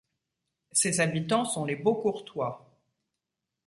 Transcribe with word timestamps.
Ses 0.71 0.99
habitants 0.99 1.45
sont 1.45 1.63
les 1.63 1.75
Beaucourtois. 1.75 2.67